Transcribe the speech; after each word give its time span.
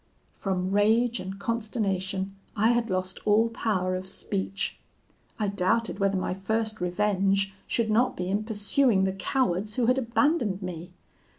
"From 0.35 0.71
rage 0.71 1.19
and 1.19 1.37
consternation 1.37 2.35
I 2.55 2.71
had 2.71 2.89
lost 2.89 3.19
all 3.23 3.49
power 3.49 3.93
of 3.95 4.07
speech. 4.07 4.79
I 5.37 5.47
doubted 5.47 5.99
whether 5.99 6.17
my 6.17 6.33
first 6.33 6.81
revenge 6.81 7.53
should 7.67 7.91
not 7.91 8.17
be 8.17 8.27
in 8.27 8.43
pursuing 8.43 9.03
the 9.03 9.13
cowards 9.13 9.75
who 9.75 9.85
had 9.85 9.99
abandoned 9.99 10.63
me. 10.63 10.93